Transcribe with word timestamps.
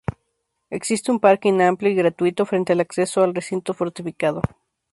Existe 0.77 1.11
un 1.11 1.19
parking 1.19 1.61
amplio 1.61 1.91
y 1.91 1.93
gratuito 1.93 2.47
frente 2.47 2.73
al 2.73 2.79
acceso 2.79 3.21
al 3.21 3.35
recinto 3.35 3.75
fortificado. 3.75 4.41